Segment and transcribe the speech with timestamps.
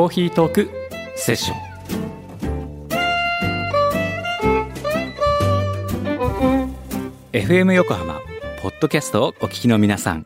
[0.00, 0.70] コーヒートーク
[1.14, 1.58] セッション」
[7.32, 8.22] FM 横浜
[8.62, 10.24] ポッドキャストをお聞きの皆さん。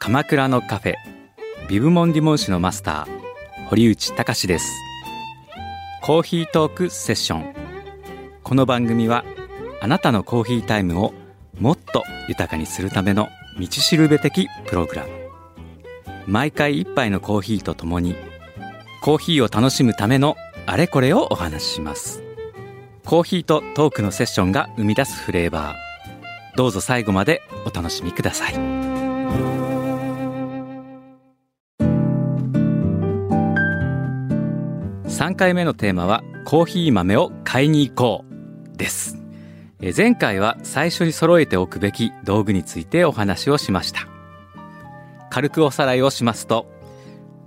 [0.00, 0.94] 鎌倉のカフェ
[1.68, 4.72] ビブモンディモン市のマスター堀内隆です。
[6.02, 7.54] コーヒートークセッション。
[8.42, 9.24] この番組は
[9.80, 11.14] あなたのコーヒータイムを
[11.60, 13.28] もっと豊かにするための
[13.60, 15.10] 道しるべ的プログラム。
[16.26, 18.16] 毎回一杯のコーヒーとともに
[19.04, 22.22] コーヒーを楽しむためのあれこれをお話しします。
[23.04, 26.56] コーヒーとトークのセッションが生み出すフレーバー。
[26.56, 28.54] どうぞ最後までお楽しみください。
[35.04, 39.18] 3回目のテーマはコーヒー豆を買いに行こうです。
[39.94, 44.08] 前回は最初に揃えておくべき道具についてお話をしました。
[45.28, 46.64] 軽くおさらいをしますと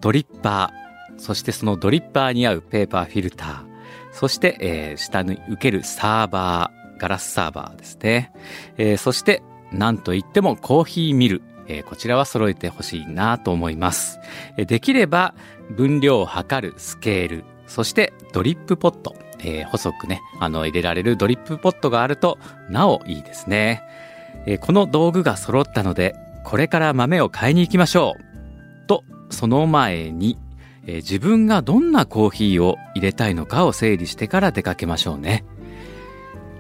[0.02, 0.87] ドリッパー。
[1.18, 3.68] そしてそのドリッパーに合うペーパーフィルター。
[4.12, 8.32] そして、えー下に受けるサーバーガラスサーバーですね、
[8.78, 14.20] えーそしてなんといってもコーヒーミル、えーこちらは揃えてほしいなと思います。
[14.58, 15.36] えーできれば
[15.76, 17.44] 分量を測るスケール。
[17.68, 23.84] そしてドリップポット、えー細くねあの入れられるドリップポットがあるとなおいいですね、
[24.48, 28.88] えーこの道具が揃ったのでこれから豆を買いに行きましょう。
[28.88, 30.38] とその前に、
[30.88, 35.46] えー自分がどんなコーヒーを入れたいのかを整理してから出かけましょうね。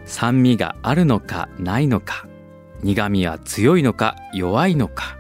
[0.06, 2.28] 酸味があるのかないのか
[2.81, 5.18] 苦味は強いのか弱いのか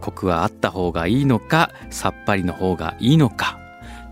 [0.00, 3.58] コクはあった方がいいのかさっぱりの方がいいのか。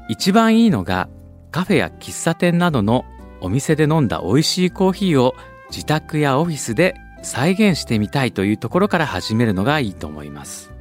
[0.09, 1.09] 一番いいのが
[1.51, 3.05] カフェや喫茶店などの
[3.41, 5.35] お店で飲んだ美味しいコーヒーを
[5.71, 10.72] 自宅やオフィスで再現してみたいというところから始めるのがいいと思います。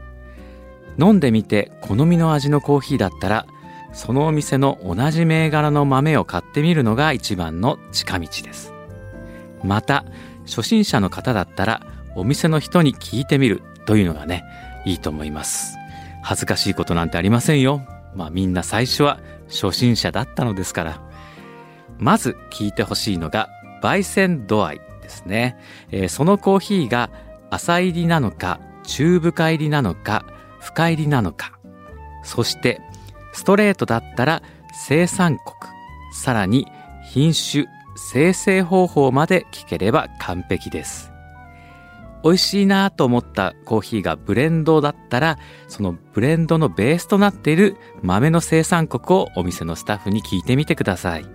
[1.00, 3.46] 飲んでみて好みの味のコーヒーだったら
[3.94, 8.74] そのお店の同じ銘柄の豆を買ってみるのが一番の近道です。
[9.64, 10.06] また
[10.46, 11.82] 初心者の方だったら
[12.16, 14.44] お店の人に聞いてみるというのがね
[14.86, 15.78] いいと思います。
[16.24, 17.82] 恥ずかしいことなんてありませんよ。
[18.16, 21.02] まあみんな最初は初心者だったのですから。
[21.98, 23.50] まず聞いてほしいのが
[23.84, 25.58] 焙煎度合いですね、
[25.92, 27.10] えーそのコーヒーが
[27.50, 30.26] 浅入りなのか中深入りなのか
[30.62, 31.60] 深入りなのか。
[32.24, 32.82] そして
[33.34, 34.42] ストレートだったら
[34.74, 35.72] 生産国。
[36.14, 36.68] さらに
[37.04, 41.12] 品種生成方法まで聞ければ完璧です。
[42.24, 51.26] 美味しいなと思ったコーヒーがブレンドだったらそのブレンドのベースとなっている豆の生産国をお店のスタッフに聞いてみてください。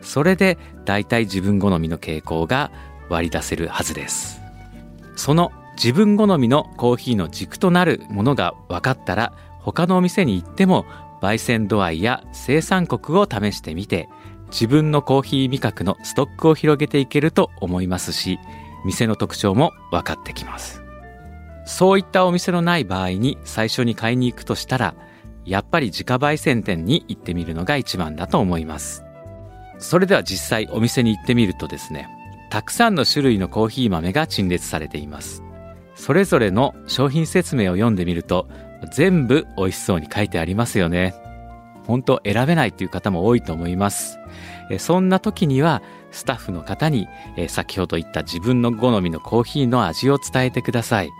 [0.00, 2.70] それで大体自分好みの傾向が
[3.08, 4.40] 割り出せるはずです。
[5.16, 10.86] その自分好みのコーヒーの軸となるものが分かったら他のお店に行っても
[11.20, 14.08] 焙煎度合いや生産国を試してみて
[14.50, 18.38] 自分のコーヒー味覚のストックを広げていけると思いますし
[18.84, 20.82] 店の特徴も分かってきます。
[21.66, 24.94] そういったお店のない場合に最初に買いに行くとしたら
[25.46, 29.02] やっぱり自家焙煎店に行ってみるのが一番だと思います。
[29.78, 32.08] それでは実際お店に行ってみるとですね
[32.50, 35.42] たくさんの種類のコーヒー豆が陳列されています。
[35.94, 38.48] それぞれの商品説明を読んでみると
[38.92, 41.14] 全部美味しそうに書いてありますよね。
[41.86, 44.18] 本当選べないという方も多いと思います。
[44.78, 47.08] そんな時にはスタッフの方に
[47.48, 51.10] 先ほど言った自分の好みのコーヒーの味を伝えてください。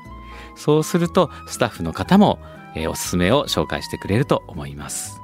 [0.57, 2.39] そうするとスタッフの方も
[2.89, 5.21] おすすめを紹介してくれると思います。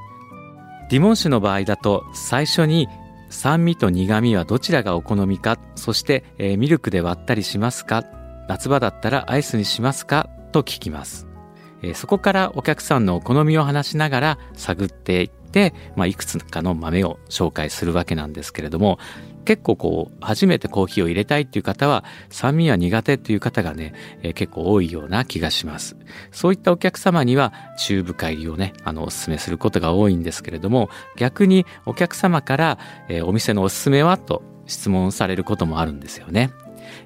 [0.91, 2.89] ディモン酒の場合だと最初に
[3.31, 6.25] 酸味と苦味はどちらがお好みかそして、
[6.59, 8.05] ミルクで割ったりしますか？
[8.51, 10.29] 夏場だったらアイスにしますか？
[10.51, 11.29] と聞きます、
[11.83, 18.99] えーそこからお客さんのお好みを話しながら探っていって、まあ、いくつかの豆を紹介するわけなんですけれども
[19.45, 25.97] 結構こう初めてコーヒーを入れたいっていう方は酸味は苦手っていう方がね、えー結構多いような気がします。
[26.33, 34.19] そういったお客様には中深入りをねあのお勧めすることが多いんですけれども逆にお客様から、えーお店のおすすめは？
[34.19, 36.51] と質問されることもあるんですよね、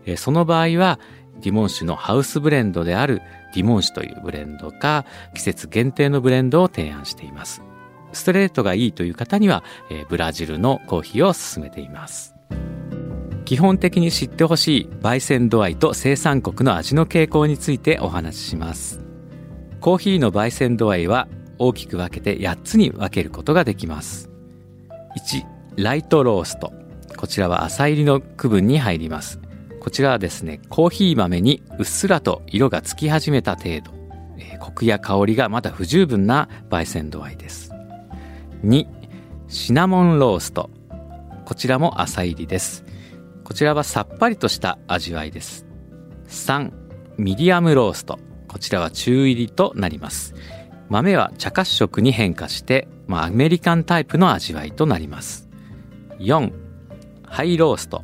[0.06, 0.99] えーその場合は
[1.40, 3.22] ディモン酒のハウスブレンドである
[3.54, 5.04] ディモン酒というブレンドか
[5.34, 7.62] 季節限定のブレンドを提案しています。
[8.12, 12.34] ストレートがいいという方には、えーブラジルのコーヒーを勧めています。
[13.44, 19.00] 基本的に知ってほしい焙煎度合いと生産国の味の傾向についてお話しします。
[19.80, 21.28] コーヒーの焙煎度合いは
[21.58, 24.30] 大きく分けて8つに分けることができます。
[25.19, 25.44] 1
[25.76, 26.72] ライトロースト。
[27.16, 29.40] こちらは浅入りの区分に入ります。
[29.84, 33.92] こちらはですねコーヒー豆にうっすらと色がつき始めた程度。
[34.38, 37.70] えーコクや香りがまだ不十分な焙煎度合いです。
[38.64, 38.86] 2
[39.48, 40.70] シナモンロースト。
[41.44, 42.82] こちらも浅入りです。
[43.44, 45.66] こちらはさっぱりとした味わいです。
[46.28, 46.72] 3
[47.19, 48.19] ミディアムロースト。
[48.48, 50.34] こちらは中入りとなります。
[50.88, 55.50] 豆は茶褐色に変化して、まあ、アメリカンタイプの味わいとなります。
[56.20, 56.50] 4
[57.26, 58.02] ハイロースト。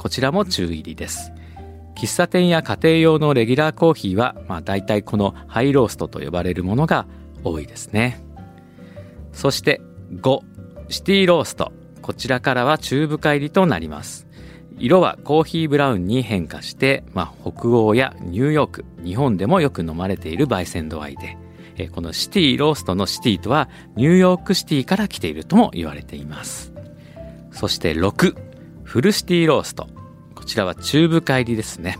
[0.00, 1.30] こちらも中入りです。
[1.94, 7.06] 喫茶店や家庭用のレギュラーコーヒーは、まあ、大体このハイローストと呼ばれるものが
[7.44, 8.18] 多いですね。
[9.34, 9.82] そして
[10.14, 10.40] 5
[10.88, 11.70] シティロースト。
[12.00, 14.26] こちらからは中深入りとなります。
[14.78, 21.36] 色はコーヒーブラウンに変化して、まあ、北欧やニューヨーク日本でもよく飲まれている焙煎度合いで。
[21.76, 26.72] えこのシティローストのシティとはニューヨークシティから来ているとも言われています。
[27.52, 28.49] そして6
[28.90, 29.86] フルシティロースト。
[30.34, 31.96] こちらは中深入りですね、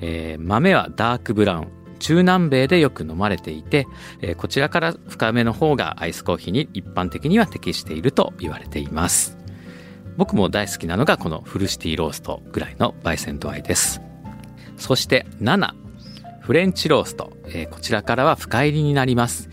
[0.00, 1.68] えー豆はダークブラウン。
[1.98, 3.88] 中南米でよく飲まれていて、
[4.20, 9.36] えーこちらから深めの方がアイスコーヒーに一般的には適していると言われています。
[10.16, 14.00] 僕も大好きなのがこのフルシティローストぐらいの焙煎度合いです。
[14.76, 15.74] そして7
[16.38, 19.50] フレンチロースト、えーこちらからは深入りになります。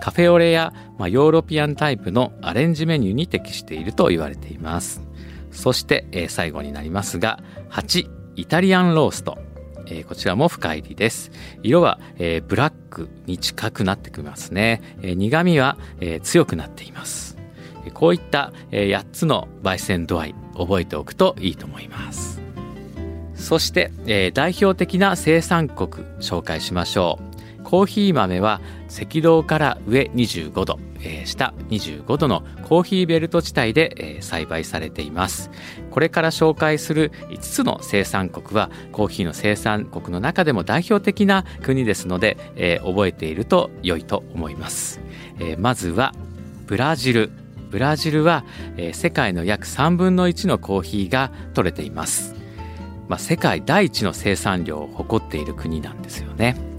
[0.00, 5.09] カフェオレや、まあ、ヨーロピアンタイプのアレンジメニューに適していると言われています。
[5.50, 9.38] そして、えー最後になりますが8イタリアンロースト
[9.86, 11.30] えーこちらも深入りです。
[11.62, 14.80] 色は、えーブラックに近くなってきますね。
[15.02, 17.36] えー苦味は、えー強くなっています。
[17.86, 22.40] えこういった、え8つの焙煎度合い覚えておくといいと思います。
[23.34, 27.29] そして、えー代表的な生産国紹介しましょう。
[27.70, 35.52] コーヒー豆は赤道から上25度、えー下25度のコーヒーベルト地帯で、えー栽培されています。
[35.92, 45.00] これから紹介する5つの生産国はコーヒーの生産国の中でも代表的な国ですので、えー覚えていると良いと思います。
[45.38, 46.12] えーまずは
[46.66, 47.30] ブラジル。
[47.70, 48.44] ブラジルは、
[48.78, 52.34] えー世界の約3分の1のコーヒーが取れています。
[53.06, 56.69] まあ、世界第一の生産量を誇っている国なんですよね。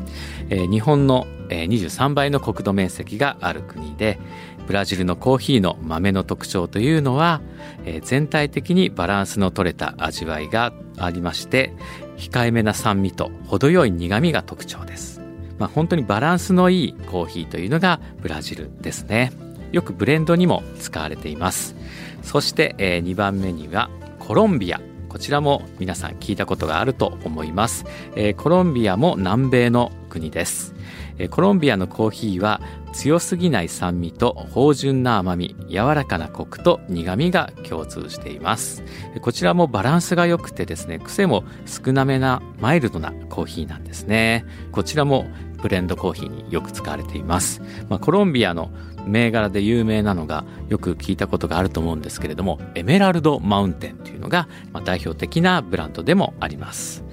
[0.51, 4.19] え日本の、え23倍の国土面積がある国で
[4.68, 7.42] ブラジルのコーヒーの豆の特徴というのは、
[7.86, 11.74] え全体的にバランスの取れた味わいがありまして
[12.18, 15.21] 控えめな酸味と程よい苦味が特徴です。
[15.57, 19.31] まあ、本当にバランスのいいコーヒーというのがブラジルですね。
[19.71, 21.75] よくブレンドにも使われています。
[22.24, 23.89] そして、え2番目には
[24.19, 24.81] コロンビア。
[25.11, 27.83] こちらも皆さん聞いたことがあると思います。
[28.15, 30.73] えーコロンビアも南米の国です。
[31.17, 32.61] えコロンビアのコーヒーは
[32.93, 38.83] 強すぎない酸味と芳醇な甘み、柔らかなコクと苦味が共通しています。
[39.21, 44.45] こちらもバランスが良くてですね、癖も少なめなマイルドなコーヒーなんですね。
[44.71, 45.25] こちらも
[45.61, 47.61] ブレンドコーヒーによく使われています。
[47.89, 48.71] まあ、コロンビアの
[49.07, 57.03] 銘柄で有名なのがよく聞いたことがあると思うんですけれどもエメラルドマウンテンというのが、ま、代表的なブランドでもあります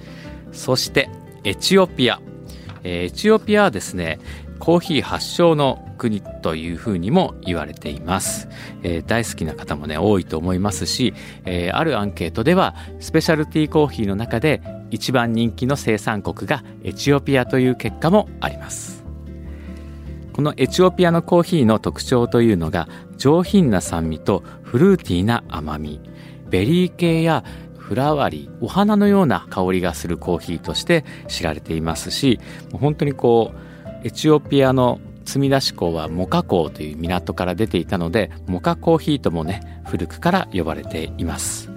[0.51, 1.09] そして
[1.43, 2.19] エチオピア、
[2.83, 4.19] えーエチオピアはですね
[4.59, 8.47] コーヒー発祥の国というふうにも言われています、
[8.83, 11.13] えー大好きな方もね多いと思いますし、
[11.45, 19.03] えーあるアンケートではスペシャルティーコーヒーの中で一番人気の生産国がエチオピアという結果もあります。
[20.33, 25.99] このエチオピアのコーヒーの特徴というのが上品な酸味とフルーティーな甘み。
[26.49, 27.43] ベリー系や
[27.89, 32.39] フラワリーお花のような香りがするコーヒーとして知られていますし
[32.71, 33.51] 本当にこ
[34.03, 41.71] うエチオピアの積み出し港はモカ港という港から出ていたのでモカコーヒーともね古くから呼ばれています。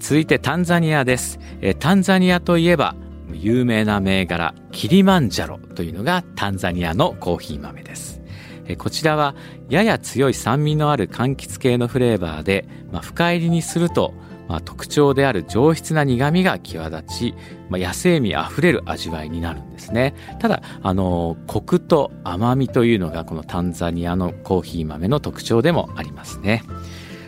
[0.00, 1.38] 続いてタンザニアです。
[1.60, 2.96] えタンザニアといえば
[3.30, 8.22] 有名な銘柄キリマンジャロというのがタンザニアのコーヒー豆です。
[8.66, 9.34] えこちらは
[9.68, 14.14] やや強い酸味のある柑橘系のフレーバーで、まあ、深入りにすると、
[14.52, 17.34] まあ、特徴である上質な苦味が際立ち、
[17.70, 20.14] まあ、野生味あふれる味わいになるんですね。
[20.40, 26.64] ただあのコクと甘みというのがこのタンザニアのコーヒー豆の特徴でもありますね。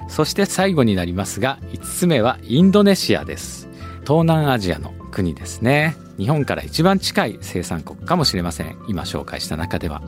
[0.07, 3.71] そして最後になりますが5つ目はインドネシアです。
[4.03, 5.97] 東南アジアの国ですね。
[6.19, 8.77] 日本から一番近い生産国かもしれません。
[8.87, 10.03] 今紹介した中では。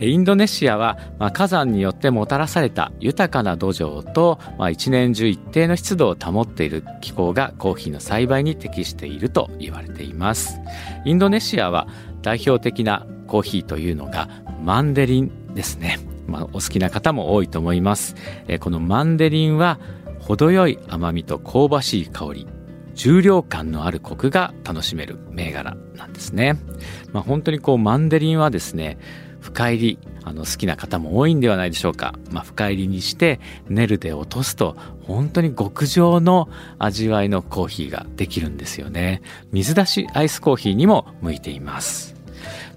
[0.00, 10.60] インドネシアは、ま、火山によってもたらされた豊かな土壌と、まあ、一年中一定の湿度を保っている気候がコーヒーの栽培に適していると言われています。
[11.04, 11.86] インドネシアは
[12.22, 14.28] 代表的なコーヒーというのが
[14.62, 18.14] マンデリンですね、まあ、お好きな方も多いと思います。
[18.60, 19.78] このマンデリンは
[20.18, 22.46] 程よい甘みと香ばしい香り。
[22.94, 26.58] 重量感のあるコクが楽しめる銘柄なんですね、
[27.12, 28.98] まあ、本当にこうマンデリンはですね
[29.40, 39.22] 深入りあの好きな方も多いんではないでしょうか、まあ、深入りにしてネルで落とすと本当に極上の味わいのコーヒーができるんですよね。
[39.50, 42.14] 水出しアイスコーヒーにも向いています。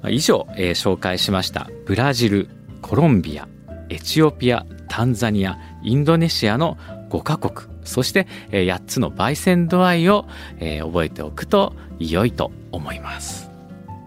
[0.10, 2.50] 以上、えー、紹介しましたブラジル
[2.82, 3.48] コロンビア
[3.90, 6.78] エチオピアタンザニアインドネシアの
[7.10, 10.26] 5カ国そして、えー、8つの焙煎度合いを、
[10.60, 13.43] えー、覚えておくと良いと思います。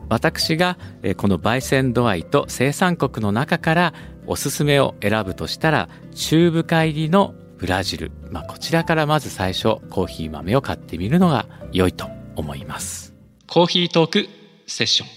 [0.08, 0.78] 私が
[1.16, 3.94] この焙煎度合いと生産国の中から
[4.26, 13.14] おすすめを選ぶとしたら中深入りのブラジル、まあ、こちらからまず最初コーヒー豆を買ってみるのが良いと思います。
[13.48, 14.28] コーヒートーク
[14.66, 15.08] セッション。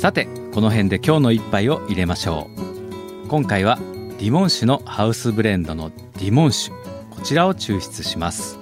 [0.00, 2.48] さてこの辺で今日の一杯を入れましょ
[3.24, 3.28] う。
[3.28, 3.78] 今回は
[4.18, 6.72] ディモン酒のハウスブレンドのディモン酒
[7.10, 8.58] こちらを抽出します。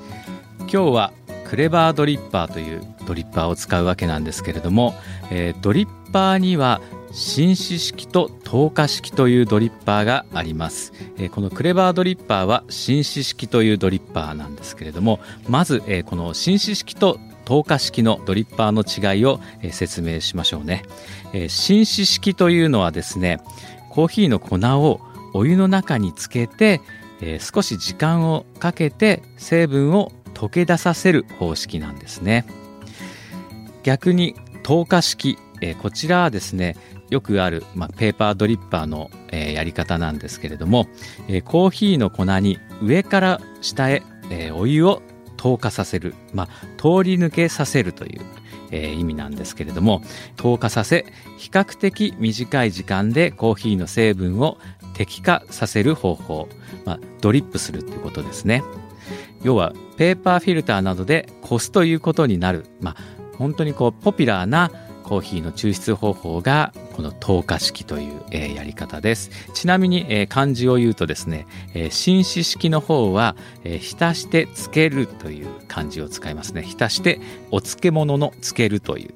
[0.60, 1.12] 今日は
[1.48, 4.94] クレバードリッパーというドリッパーを使うわけなんですけれども、
[5.30, 6.80] えー、ドリッパーには
[7.12, 20.82] 紳士式と透過式というドリッパーがあります、えー、このクレバードリッパーは紳士式というドリッパーなんですけれどもまず、えー、この紳士式と透過式のドリッパーの違いを、え説明しましょうね、
[21.32, 23.38] え紳士式というのはですね
[23.88, 25.00] コーヒーの粉を
[25.32, 26.80] お湯の中につけて、
[27.20, 32.44] え少し時間をかけて成分を溶け出させる方式なんですね。
[33.82, 36.76] 逆に透過式、え、こちらはですね
[37.08, 40.88] よくある、まあ、ペーパードリッパーの、えー、やり方なんですけれども、
[41.28, 45.02] えー、コーヒーの粉に上から下へ、えお湯を
[45.36, 48.20] 透過させる、まあ、通り抜けさせるという、
[48.72, 50.02] え意味なんですけれども
[50.34, 51.06] 透過させ
[51.38, 54.58] 比較的短い時間でコーヒーの成分を
[54.94, 56.48] 滴下させる方法、
[56.84, 58.64] まあ、ドリップするっていうことですね。
[59.42, 62.96] 要はペーパーフィルターなどでこすということになる、まあ、
[63.36, 64.70] 本当にこうポピュラーな
[65.06, 69.30] コーヒーの抽出方法がこの透過式という、えー、やり方です。
[69.54, 76.62] ちなみに、えー、漢字を言うとですね、えー、紳士式の方は、えー、浸してつけるという漢字を使いますね。
[76.62, 77.20] 浸して
[77.52, 79.14] お漬物のつけるという。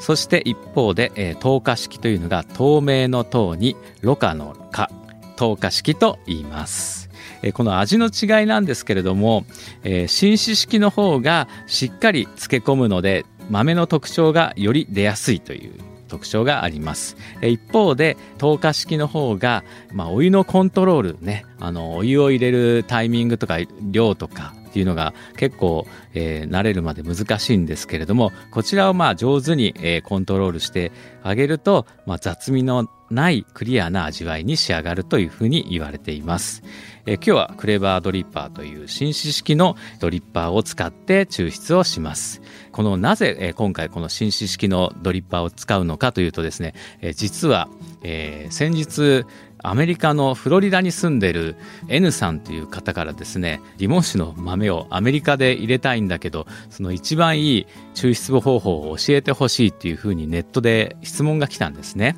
[0.00, 4.90] そして一方で、えー、透過式というのが透明の透にろ過の過
[5.36, 7.08] 透過式と言います。
[7.42, 9.44] えこの味の違いなんですけれども、
[9.82, 15.72] えー、紳士式の方がしっかり漬け込むので豆の特徴がより出やすいという
[16.08, 23.58] 特徴があります一方で透過式の方が、まあ、お湯のコントロールねあのお湯を入れるタイミングとか
[23.90, 36.62] 量とかっていうのが結構、えー、慣れるまで難しいんですけれどもこちらをまあ上手に、えー、コントロールしてあげると、まあ、雑味のないクリアな味わいに仕上がるというふうに言われています。
[37.06, 42.40] え今日はクレバードリッパーという紳士式のドリッパーを使って抽出をします。
[42.72, 47.68] このなぜ、え今回この紳士式のドリッパーを使うのかというとですね、え実は、
[48.02, 49.26] え、先日
[49.64, 51.56] アメリカのフロリダに住んでる
[51.88, 62.16] N さんという方からですねリモン酒の豆をアメリカで入れたいんだけどその一番いい抽出方法を教えてほしいっていうふうにネットで質問が来たんですね、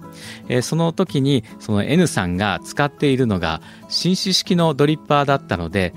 [0.48, 5.94] えー、その時にその N さんが使っているのが紳士式のドリッパーだったので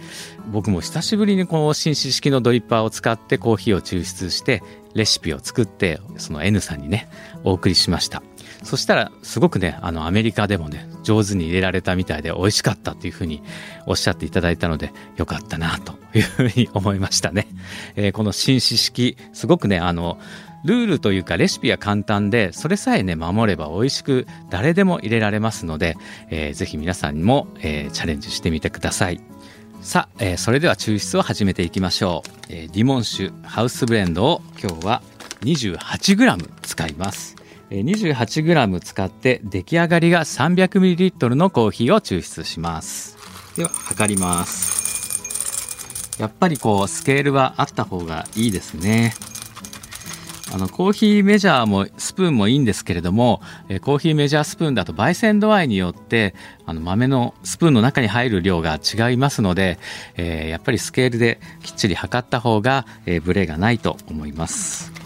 [0.51, 4.61] 僕も久しぶりにこの紳士式のドリッパーを使ってコーヒーを抽出して
[4.93, 7.09] レシピを作ってその N さんにね
[7.43, 8.21] お送りしました。
[8.63, 13.41] そしたらすごくねあのアメリカでもね上手に入れられたみたいで美味しかったっていうふうに
[13.85, 17.47] おっしゃっていただいたのでよかったなというふうに思いましたね、
[17.95, 20.19] えー、この紳士式すごくねあの
[20.65, 25.95] ルールというかレシピは簡単でそれさえね守れば美味しく誰でも入れられますので、
[26.29, 29.21] えー、ぜひ皆さんにも、えー、チャレンジしてみてください。
[29.81, 35.01] さあ、えー、それでは抽出を始めていきましょう、えー、ディモン酒ハウスブレンドを今日は
[35.41, 37.38] 28g 使います。
[37.69, 43.17] 28g 使って出来上がりが 300ml のコーヒーを抽出します。
[43.55, 46.19] では測ります。
[46.19, 49.13] やっぱりこうスケールはあった方がいいですね。
[50.51, 56.33] あのコーヒーメジャーもスプーンもいいんですけれども、えコーヒーメジャースプーンだと焙煎度合いによって
[56.65, 59.77] あの豆のスプーンの中に入る量が違いますので、
[60.17, 64.98] えーやっぱりスケールできっちり測った方が、えーブレがないと思います。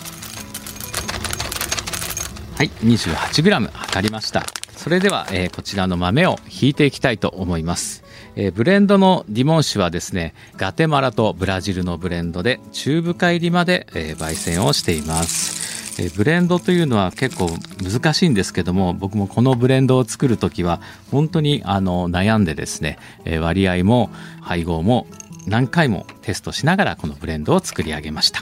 [2.63, 4.45] はい 28g 測りました。
[4.77, 8.05] それでは、えーこちらの豆をひいていきたいと思います。
[8.37, 17.49] えーブレンドのディモン酒はですねガテマラとブラジルのブレンドで中深入りまで、えー焙煎をしています、えブレンドというのは結構
[17.83, 20.79] 難しいんですけども僕もこのブレンドを作る時は
[21.11, 25.05] 本当にあの悩んでですね、え割合も配合も
[25.47, 28.41] 何回もテストしながらこのブレンドを作り上げました。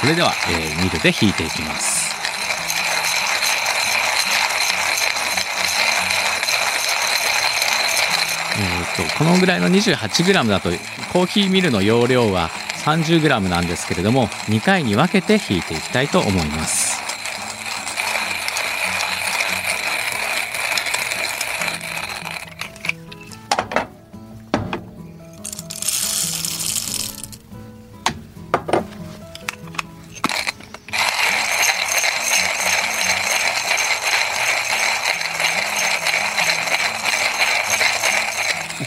[0.00, 2.04] それでは、えーミルでひいていきます
[8.56, 8.83] えーと
[9.18, 10.70] このぐらいの 28g だと
[11.12, 12.50] コーヒーミルの容量は
[12.84, 17.03] 30g なんですけれども2回に分けて引いていきたいと思います。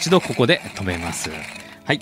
[0.08, 1.28] 一度ここで止めます。
[1.84, 2.00] はい。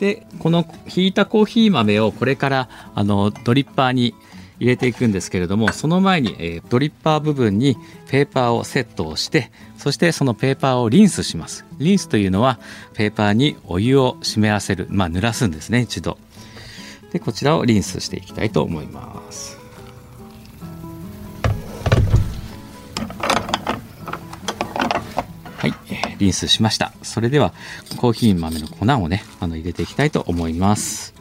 [0.00, 4.12] で、このひいたコーヒー豆をこれからあのドリッパーに
[4.58, 7.76] 入れていくんですけれども、その前に、えードリッパー部分に
[8.08, 11.64] ペーパーをセットをして、そしてそのペーパーをリンスします。
[11.78, 12.58] リンスというのは
[12.94, 16.18] ペーパーにお湯を湿らせる、まあ濡らすんですね、一度。
[17.12, 19.57] で、こちらをリンスしていきたいと思います。
[26.18, 26.92] リンスしました。
[27.02, 27.52] それでは、
[27.96, 31.14] コーヒー豆の粉をね、あの、入れていきたいと思います。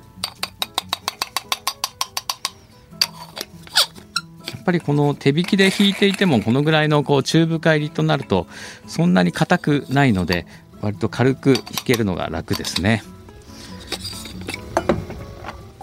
[4.51, 8.48] やっぱりこの手引きで引いていても、このぐらいのこう中深入りとなると、
[8.86, 10.46] そんなに硬くないので、
[10.82, 13.04] 割と軽く引けるのが楽ですね。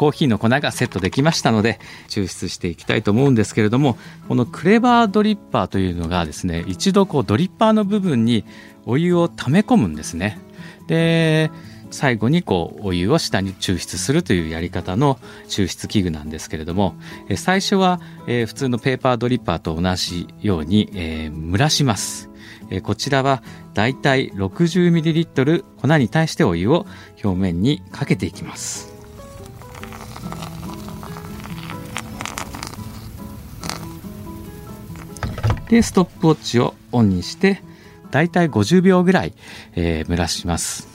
[0.05, 3.97] コーヒーの粉がセットできましたので抽出していきたいと思うんですけれども
[4.29, 8.45] このクレバードリッパーというのがですね一度こうドリッパーの部分に
[8.85, 10.39] お湯を溜め込むんですね。
[10.89, 11.51] で
[11.91, 16.97] 最後にこうお湯を下に抽出するというやり方の抽出器具なんですけれども
[17.37, 22.29] 最初はえ普通のペーパードリッパーと同じようにえ蒸らします。
[22.83, 26.85] こちらはだいたい 60ml 粉に対してお湯を
[27.23, 28.94] 表面にかけていきます。
[35.75, 37.61] でストップウォッチをオンにして
[38.13, 39.33] だいたい50秒ぐらい、
[39.75, 40.87] えー蒸らします。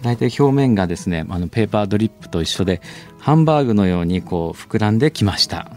[0.00, 2.80] だいたい表面がですねあのペーパードリップと一緒で
[3.18, 5.72] ハンバーグのようにこう膨らんできました。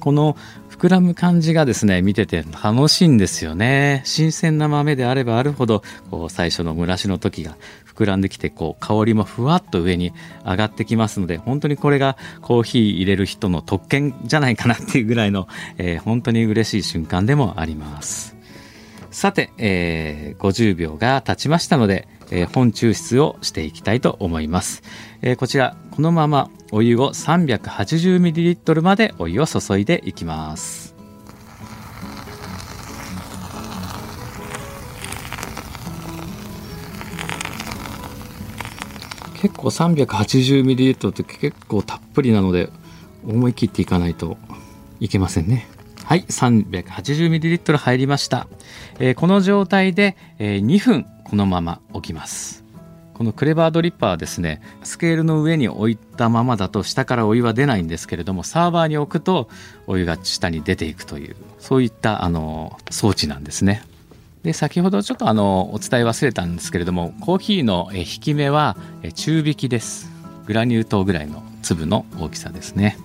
[0.00, 0.38] この
[0.70, 4.00] 膨らむ感じがですね見てて楽しいんですよね。
[4.06, 7.58] 新鮮な豆であればあるほどこう最初の蒸らしの時が
[7.98, 10.12] 膨らんできてこう香りもふわっと上に
[10.44, 18.36] 上がってきますので本当にこれがコーヒー入れる人の特権じゃないかなっていうぐらいの、えー本当に嬉しい瞬間でもあります。
[19.10, 24.82] さて、えー50秒が経ちましたので、えー本抽出をしていきたいと思います、
[25.22, 30.87] えーこちらこのままお湯を 380ml までお湯を注いでいきます。
[39.40, 42.70] 結構 380ml って結構たっぷりなので
[43.26, 44.36] 思い切っていかないと
[45.00, 45.68] いけませんね。
[46.04, 48.48] はい 380ml 入りました、
[48.98, 52.64] えーこの状態で、えー2分このまま置きます。
[53.14, 59.48] このクレバードリッパーはですねスケールの上に置いたままだと下からお湯は出ないんですけれどもサーバーに置くと
[59.88, 63.82] お湯が下に出ていくというそういったあの装置なんですね。
[64.42, 68.76] で先ほどちょっとあのお伝え忘れたんですけれどもコーヒーの引き目は
[69.14, 70.10] 中引きです。
[70.46, 72.96] グラニュー糖ぐらいの粒の大きさですね。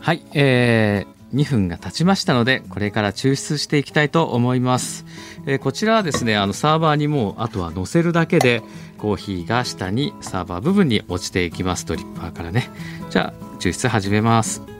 [0.00, 5.04] はい、えー2分が経ちましたのでこれから抽出していきたいと思います、
[5.44, 8.62] えーこちらはですねあのサーバーにもうあとは乗せるだけで
[8.98, 11.84] コーヒーが下にサーバー部分に落ちていきます。
[11.84, 12.70] ドリッパーからね。
[13.10, 14.75] じゃあ抽出始めます。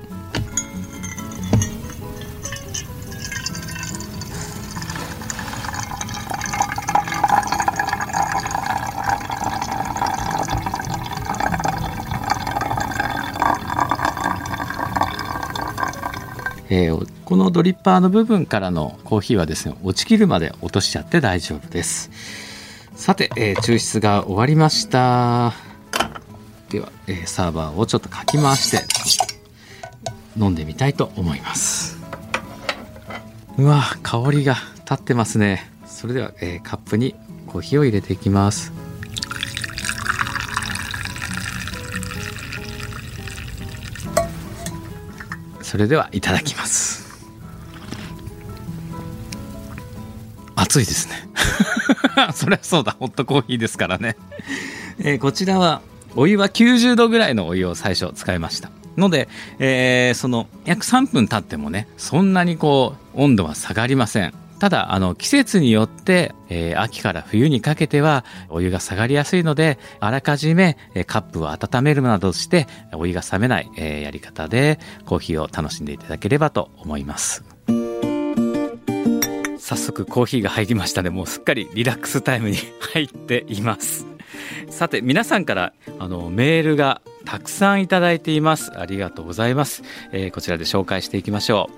[16.69, 22.11] えーこのドリッパーの部分からのコーヒーはですね落ちきるまで落としちゃって大丈夫です。
[22.95, 25.53] さて、えー抽出が終わりました。
[26.71, 28.85] では、えーサーバーをちょっとかき回して
[30.37, 31.99] 飲んでみたいと思います。
[33.59, 35.71] うわ香りが立ってますね。
[35.87, 37.15] それでは、えー、カップに
[37.47, 38.73] コーヒーを入れていきます。
[45.77, 47.05] それではいただきます。
[50.55, 51.29] 暑いですね。
[52.33, 54.17] そりゃそうだホットコーヒーですからね、
[54.99, 55.83] えー、こちらは
[56.15, 64.33] お湯は90度ぐらいのお湯を最初使いましたので、えー、その約3分経ってもねそんなにこう温度は下がりません。
[64.59, 77.45] ただあの季節によって、えー、秋から冬にかけてはお湯が下がりやすいのであらかじめカップを温めるなどしてお湯が冷めない、えー、やり方でコーヒーを楽しんでいただければと思います。
[79.59, 81.11] 早速コーヒーが入りましたね。
[81.11, 82.57] もうすっかりリラックスタイムに
[82.92, 84.16] 入っています。
[84.71, 88.79] さて皆さんからあのメールがたくさんいただいています。
[88.79, 89.83] ありがとうございます、
[90.13, 91.71] えー、こちらで紹介していきましょ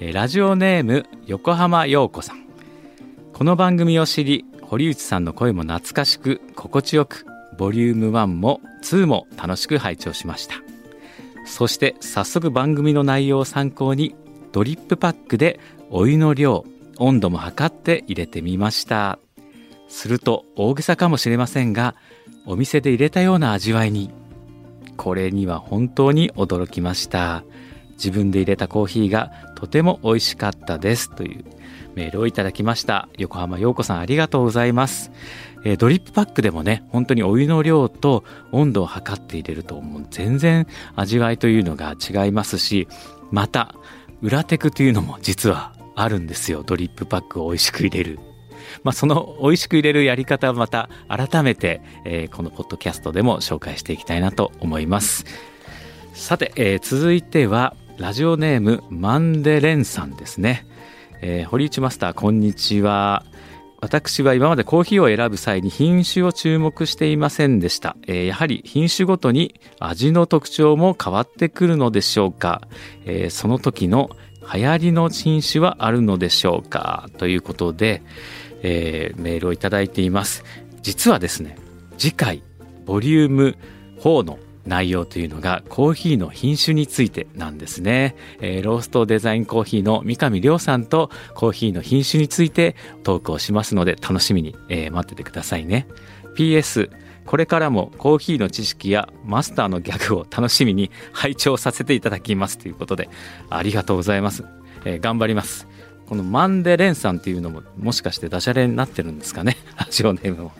[0.00, 2.42] う、えー、ラジオネーム横浜陽子さん。
[3.32, 7.26] この番組を知り堀内さんの声も懐かしく心地よく
[7.58, 10.56] ボリューム1も2も楽しく拝聴しました。
[11.44, 14.14] そして早速番組の内容を参考に
[14.52, 15.58] ドリップパックで
[15.90, 16.64] お湯の量
[16.98, 19.18] 温度も測って入れてみました。
[19.88, 21.94] すると大げさかもしれませんが
[22.46, 24.10] お店で入れたような味わいに。
[24.96, 27.44] これには本当に驚きました。
[27.92, 31.10] 自分で入れたコーヒーがとても美味しかったです。
[31.14, 31.44] という
[31.94, 33.08] メールをいただきました。
[33.18, 35.10] 横浜陽子さんありがとうございます。
[35.64, 40.66] えドリップパックでもね本当にお湯の量と温度を測って入れるともう全然
[40.96, 42.88] 味わいというのが違いますし
[43.30, 43.74] また
[44.22, 46.62] 裏テクというのも実はあるんですよ。
[46.62, 48.18] ドリップパックを美味しく入れる。
[48.82, 55.24] まあ、その美味しく入れるやり方はまた改めて、えー、このポッドキャストでも紹介していきたいなと思います。
[56.14, 60.66] さて、えー、続いてはラジオネームマンデレンさんですね、
[61.20, 63.24] えー、堀内マスターこんにちは。
[63.80, 67.96] 私は今までコーヒーを選ぶ際に品種を注目していませんでした。
[68.06, 72.62] えー、やはり品種ごとに味の特徴も変わってくるのでしょうか、
[73.04, 74.10] えー、その時の
[74.54, 77.08] 流行りの品種はあるのでしょうか。
[77.18, 78.02] ということで、
[78.62, 80.44] えー、メールをいただいています。
[80.82, 81.56] 実はですね
[81.96, 82.42] 次回
[82.84, 83.56] ボリューム
[84.00, 95.86] 4の内容というのがコーヒーの品種についてなんですね、えー、ローストデザインコーヒーの三上亮さんとコーヒーの品種についてトークをしますので楽しみに、えー、待っててくださいね。
[96.36, 96.90] PS
[97.26, 103.08] これからもコーヒーの知識やマスターのギャグを楽しみに拝聴させていただきますということで
[103.48, 104.44] ありがとうございます、
[104.84, 105.68] えー、頑張ります。
[106.12, 109.56] このマンデレンさんっていうのももしかしてダジャレになってるんですかね？
[109.80, 110.52] ラジオネームも。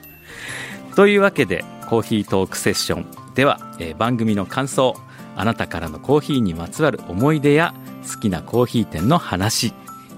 [0.97, 4.97] というわけでコーヒートークセッションでは、えー、番組の感想
[5.37, 7.75] あなたからのコーヒーにまつわる思い出や
[8.11, 9.75] 好きなコーヒー店の話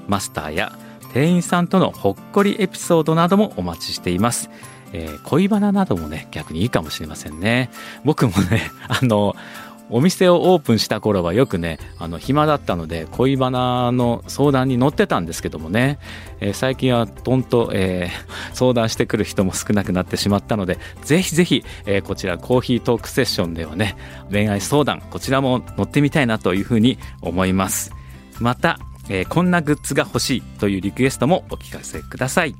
[0.07, 0.79] マスターや
[1.13, 4.51] 店員さんとのほっこりエピソードなどもお待ちしています。
[4.93, 7.71] えー、恋バナなどもね逆にいいかもしれませんね
[8.05, 9.35] 僕もねあの
[9.91, 15.99] お店をオープンした頃はよくねあの暇だったので恋バナの相談に乗ってたんですけどもね、
[16.41, 23.97] えー、最近はとんと、えー、相談してくる人も少なくなってしまったのでぜひぜひ、えー、こちらコーヒートークセッションではね
[24.31, 27.93] 恋愛相談こちらも乗ってみたいなというふうに思います。
[28.41, 32.57] また、えー、こんなグッズが欲しいというリクエストもお聞かせください。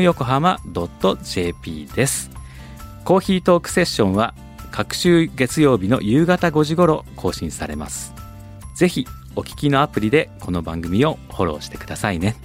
[0.00, 0.58] 横浜
[1.22, 2.30] .jp です。
[3.04, 4.34] コーヒートークセッションは
[4.72, 8.12] 各週月曜日の夕方5時頃更新されます。
[8.74, 12.36] ぜひお聞きのアプリでこの番組をフォローしてくださいね。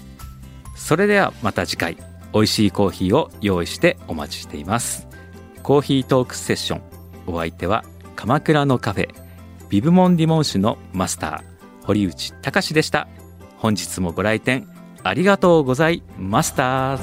[0.75, 1.97] それではまた次回、
[2.33, 5.07] 美味しいコーヒーを用意してお待ちしています。
[5.63, 6.81] コーヒートークセッション。
[7.27, 7.83] お相手は
[8.15, 9.09] 鎌倉のカフェ、
[9.69, 13.07] ビブモンディモン酒のマスター、堀内隆でした。
[13.57, 14.67] 本日もご来店
[15.03, 16.99] ありがとうございました。